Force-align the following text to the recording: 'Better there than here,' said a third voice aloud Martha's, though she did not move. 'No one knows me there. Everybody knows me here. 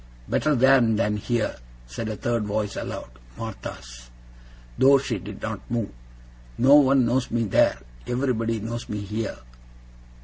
'Better 0.27 0.55
there 0.55 0.81
than 0.81 1.17
here,' 1.17 1.57
said 1.85 2.09
a 2.09 2.15
third 2.15 2.43
voice 2.45 2.75
aloud 2.75 3.07
Martha's, 3.37 4.09
though 4.75 4.97
she 4.97 5.19
did 5.19 5.39
not 5.43 5.59
move. 5.69 5.91
'No 6.57 6.73
one 6.73 7.05
knows 7.05 7.29
me 7.29 7.43
there. 7.43 7.77
Everybody 8.07 8.59
knows 8.59 8.89
me 8.89 9.01
here. 9.01 9.37